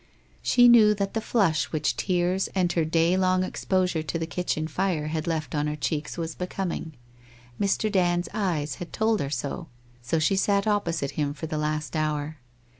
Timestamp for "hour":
11.95-12.37